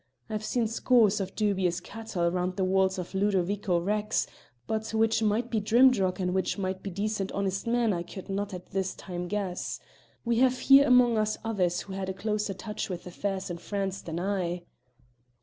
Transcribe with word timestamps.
I've 0.31 0.43
seen 0.43 0.65
scores 0.65 1.19
of 1.19 1.35
dubious 1.35 1.79
cattle 1.79 2.31
round 2.31 2.55
the 2.55 2.63
walls 2.65 2.97
of 2.97 3.13
Ludo 3.13 3.43
vico 3.43 3.77
Rex, 3.77 4.25
but 4.65 4.91
which 4.95 5.21
might 5.21 5.51
be 5.51 5.61
Drimdarroch 5.61 6.19
and 6.19 6.33
which 6.33 6.57
might 6.57 6.81
be 6.81 6.89
decent 6.89 7.31
honest 7.33 7.67
men, 7.67 7.93
I 7.93 8.01
could 8.01 8.27
not 8.27 8.51
at 8.51 8.71
this 8.71 8.95
time 8.95 9.27
guess. 9.27 9.79
We 10.25 10.37
have 10.39 10.57
here 10.57 10.87
among 10.87 11.19
us 11.19 11.37
others 11.45 11.81
who 11.81 11.93
had 11.93 12.09
a 12.09 12.15
closer 12.15 12.55
touch 12.55 12.89
with 12.89 13.05
affairs 13.05 13.51
in 13.51 13.59
France 13.59 14.01
than 14.01 14.19
I." 14.19 14.63